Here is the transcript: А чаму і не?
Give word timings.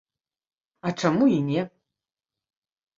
А 0.87 0.95
чаму 1.03 1.25
і 1.37 1.37
не? 1.53 1.61